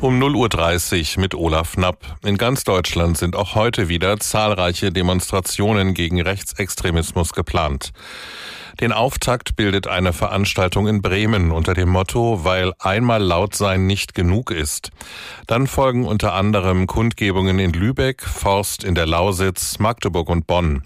um 0.00 0.20
0.30 0.20 1.16
Uhr 1.16 1.20
mit 1.20 1.34
Olaf 1.34 1.72
Knapp. 1.72 2.18
In 2.24 2.36
ganz 2.36 2.64
Deutschland 2.64 3.16
sind 3.16 3.34
auch 3.34 3.54
heute 3.54 3.88
wieder 3.88 4.18
zahlreiche 4.18 4.92
Demonstrationen 4.92 5.94
gegen 5.94 6.20
Rechtsextremismus 6.20 7.32
geplant. 7.32 7.92
Den 8.80 8.92
Auftakt 8.92 9.56
bildet 9.56 9.86
eine 9.86 10.12
Veranstaltung 10.12 10.86
in 10.86 11.00
Bremen 11.00 11.50
unter 11.50 11.72
dem 11.72 11.88
Motto, 11.88 12.44
weil 12.44 12.74
einmal 12.78 13.22
laut 13.22 13.54
sein 13.54 13.86
nicht 13.86 14.14
genug 14.14 14.50
ist. 14.50 14.90
Dann 15.46 15.66
folgen 15.66 16.04
unter 16.04 16.34
anderem 16.34 16.86
Kundgebungen 16.86 17.58
in 17.58 17.72
Lübeck, 17.72 18.22
Forst 18.22 18.84
in 18.84 18.94
der 18.94 19.06
Lausitz, 19.06 19.78
Magdeburg 19.78 20.28
und 20.28 20.46
Bonn. 20.46 20.82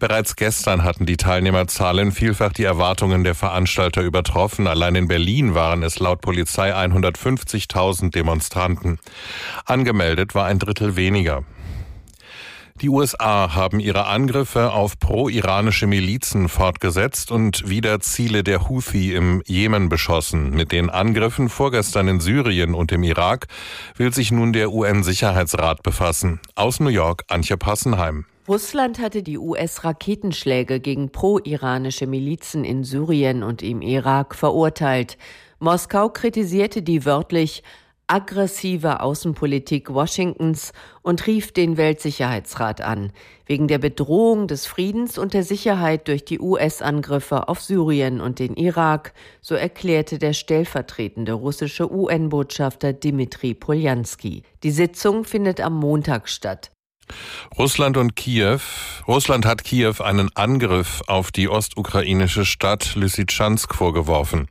Bereits 0.00 0.34
gestern 0.34 0.82
hatten 0.82 1.06
die 1.06 1.16
Teilnehmerzahlen 1.16 2.10
vielfach 2.10 2.52
die 2.52 2.64
Erwartungen 2.64 3.22
der 3.22 3.36
Veranstalter 3.36 4.02
übertroffen. 4.02 4.66
Allein 4.66 4.96
in 4.96 5.06
Berlin 5.06 5.54
waren 5.54 5.84
es 5.84 6.00
laut 6.00 6.20
Polizei 6.20 6.74
150.000 6.74 8.10
Demonstranten. 8.10 8.47
Angemeldet 9.64 10.34
war 10.34 10.46
ein 10.46 10.58
Drittel 10.58 10.96
weniger. 10.96 11.44
Die 12.80 12.90
USA 12.90 13.56
haben 13.56 13.80
ihre 13.80 14.06
Angriffe 14.06 14.70
auf 14.70 15.00
pro-iranische 15.00 15.88
Milizen 15.88 16.48
fortgesetzt 16.48 17.32
und 17.32 17.68
wieder 17.68 17.98
Ziele 17.98 18.44
der 18.44 18.68
Houthi 18.68 19.14
im 19.14 19.42
Jemen 19.46 19.88
beschossen. 19.88 20.50
Mit 20.50 20.70
den 20.70 20.88
Angriffen 20.88 21.48
vorgestern 21.48 22.06
in 22.06 22.20
Syrien 22.20 22.74
und 22.74 22.92
im 22.92 23.02
Irak 23.02 23.48
will 23.96 24.14
sich 24.14 24.30
nun 24.30 24.52
der 24.52 24.70
UN-Sicherheitsrat 24.70 25.82
befassen. 25.82 26.38
Aus 26.54 26.78
New 26.78 26.88
York, 26.88 27.24
Antje 27.26 27.56
Passenheim. 27.56 28.26
Russland 28.46 29.00
hatte 29.00 29.24
die 29.24 29.38
US-Raketenschläge 29.38 30.78
gegen 30.78 31.10
pro-iranische 31.10 32.06
Milizen 32.06 32.64
in 32.64 32.84
Syrien 32.84 33.42
und 33.42 33.60
im 33.60 33.82
Irak 33.82 34.36
verurteilt. 34.36 35.18
Moskau 35.58 36.10
kritisierte 36.10 36.82
die 36.82 37.04
wörtlich 37.04 37.64
aggressive 38.08 39.00
Außenpolitik 39.00 39.92
Washingtons 39.92 40.72
und 41.02 41.26
rief 41.26 41.52
den 41.52 41.76
Weltsicherheitsrat 41.76 42.80
an, 42.80 43.12
wegen 43.46 43.68
der 43.68 43.78
Bedrohung 43.78 44.48
des 44.48 44.66
Friedens 44.66 45.18
und 45.18 45.34
der 45.34 45.44
Sicherheit 45.44 46.08
durch 46.08 46.24
die 46.24 46.40
US-Angriffe 46.40 47.48
auf 47.48 47.60
Syrien 47.60 48.20
und 48.20 48.38
den 48.38 48.54
Irak, 48.56 49.12
so 49.40 49.54
erklärte 49.54 50.18
der 50.18 50.32
stellvertretende 50.32 51.34
russische 51.34 51.92
UN-Botschafter 51.92 52.92
Dmitri 52.92 53.54
Poljanski. 53.54 54.42
Die 54.62 54.70
Sitzung 54.70 55.24
findet 55.24 55.60
am 55.60 55.74
Montag 55.74 56.28
statt. 56.28 56.70
Russland 57.58 57.96
und 57.96 58.16
Kiew. 58.16 58.60
Russland 59.06 59.46
hat 59.46 59.64
Kiew 59.64 59.94
einen 60.00 60.30
Angriff 60.34 61.02
auf 61.06 61.32
die 61.32 61.48
ostukrainische 61.48 62.44
Stadt 62.44 62.94
Lysychansk 62.94 63.74
vorgeworfen. 63.74 64.48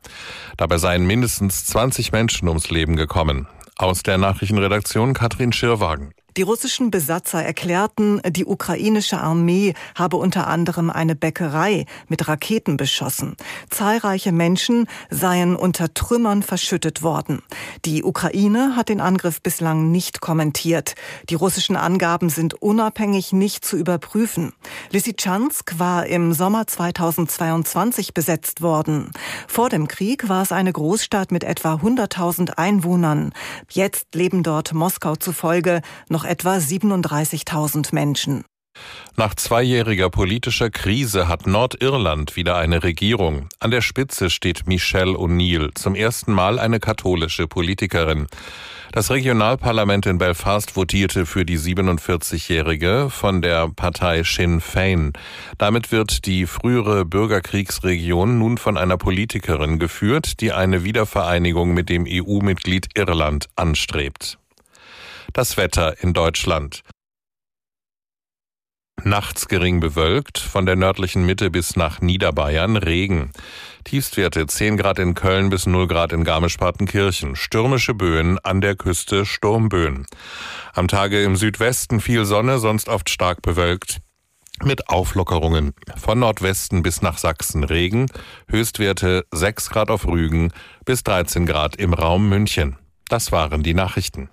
Dabei 0.58 0.78
seien 0.78 1.06
mindestens 1.06 1.66
20 1.66 2.12
Menschen 2.12 2.48
ums 2.48 2.70
Leben 2.70 2.96
gekommen. 2.96 3.48
Aus 3.78 4.04
der 4.04 4.18
Nachrichtenredaktion 4.18 5.14
Katrin 5.14 5.54
Schirwagen. 5.54 6.14
Die 6.38 6.44
russischen 6.44 6.92
Besatzer 6.92 7.44
erklärten, 7.44 8.22
die 8.30 8.46
ukrainische 8.46 9.20
Armee 9.20 9.74
habe 9.96 10.18
unter 10.18 10.46
anderem 10.46 10.92
eine 10.92 11.16
Bäckerei 11.16 11.86
mit 12.10 12.28
Raketen 12.28 12.78
beschossen. 12.78 13.36
Zahlreiche 13.72 14.32
Menschen 14.32 14.86
seien 15.10 15.56
unter 15.56 15.96
Trümmern 15.96 16.44
verschüttet 16.44 17.02
worden. 17.02 17.42
Die 17.86 18.04
Ukraine 18.04 18.76
hat 18.76 18.90
den 18.90 19.02
Angriff 19.02 19.42
bislang 19.42 19.90
nicht 19.90 20.22
kommentiert. 20.22 20.94
Die 21.28 21.34
russischen 21.34 21.76
Angaben 21.76 22.30
sind 22.30 22.54
unabhängig 22.62 23.34
nicht 23.34 23.66
zu 23.66 23.76
überprüfen. 23.76 24.54
Lysychansk 24.92 25.80
war 25.80 26.06
im 26.06 26.34
Sommer 26.34 26.68
2022 26.68 28.14
besetzt 28.14 28.62
worden. 28.62 29.10
Vor 29.48 29.70
dem 29.70 29.88
Krieg 29.88 30.30
war 30.30 30.44
es 30.44 30.52
eine 30.52 30.72
Großstadt 30.72 31.32
mit 31.32 31.44
etwa 31.44 31.74
100.000 31.74 32.60
Einwohnern. 32.60 33.34
Jetzt 33.72 34.14
leben 34.14 34.44
dort 34.44 34.76
Moskau 34.76 35.16
zufolge 35.16 35.82
noch 36.10 36.27
etwa 36.28 36.58
37.000 36.58 37.94
Menschen. 37.94 38.44
Nach 39.16 39.34
zweijähriger 39.34 40.10
politischer 40.10 40.70
Krise 40.70 41.28
hat 41.28 41.48
Nordirland 41.48 42.36
wieder 42.36 42.58
eine 42.58 42.84
Regierung. 42.84 43.50
An 43.60 43.72
der 43.72 43.82
Spitze 43.82 44.30
steht 44.30 44.68
Michelle 44.68 45.18
O'Neill, 45.18 45.74
zum 45.74 45.96
ersten 45.96 46.32
Mal 46.32 46.60
eine 46.60 46.80
katholische 46.80 47.48
Politikerin. 47.48 48.28
Das 48.92 49.12
Regionalparlament 49.12 50.06
in 50.06 50.18
Belfast 50.18 50.76
votierte 50.76 51.26
für 51.26 51.46
die 51.46 51.58
47-Jährige 51.58 53.10
von 53.10 53.42
der 53.42 53.70
Partei 53.70 54.24
Sinn 54.24 54.62
Fein. 54.62 55.14
Damit 55.58 55.92
wird 55.92 56.26
die 56.26 56.46
frühere 56.46 57.04
Bürgerkriegsregion 57.04 58.40
nun 58.40 58.58
von 58.58 58.78
einer 58.78 58.98
Politikerin 58.98 59.78
geführt, 59.78 60.40
die 60.40 60.54
eine 60.54 60.84
Wiedervereinigung 60.84 61.74
mit 61.74 61.90
dem 61.90 62.06
EU-Mitglied 62.08 62.90
Irland 62.96 63.48
anstrebt. 63.56 64.38
Das 65.34 65.58
Wetter 65.58 66.02
in 66.02 66.14
Deutschland. 66.14 66.84
Nachts 69.04 69.48
gering 69.48 69.80
bewölkt, 69.80 70.40
von 70.40 70.66
der 70.66 70.76
nördlichen 70.76 71.26
Mitte 71.26 71.52
bis 71.52 71.76
nach 71.76 72.02
Niederbayern 72.02 72.78
Regen. 72.78 73.32
Tiefstwerte 73.84 74.48
10 74.48 74.76
Grad 74.76 75.00
in 75.00 75.14
Köln 75.14 75.50
bis 75.50 75.66
0 75.66 75.88
Grad 75.88 76.12
in 76.12 76.24
Garmisch-Partenkirchen. 76.24 77.36
Stürmische 77.36 77.94
Böen 77.94 78.40
an 78.40 78.60
der 78.60 78.76
Küste 78.76 79.26
Sturmböen. 79.26 80.08
Am 80.74 80.88
Tage 80.88 81.24
im 81.24 81.36
Südwesten 81.36 82.02
viel 82.02 82.26
Sonne, 82.26 82.60
sonst 82.60 82.90
oft 82.90 83.10
stark 83.10 83.42
bewölkt. 83.42 84.00
Mit 84.64 84.90
Auflockerungen. 84.90 85.74
Von 85.96 86.20
Nordwesten 86.20 86.82
bis 86.82 87.04
nach 87.04 87.20
Sachsen 87.20 87.64
Regen. 87.64 88.08
Höchstwerte 88.50 89.26
6 89.32 89.70
Grad 89.70 89.92
auf 89.92 90.08
Rügen 90.08 90.52
bis 90.84 91.04
13 91.04 91.46
Grad 91.46 91.76
im 91.76 91.94
Raum 91.94 92.28
München. 92.28 92.78
Das 93.08 93.32
waren 93.32 93.62
die 93.62 93.76
Nachrichten. 93.76 94.30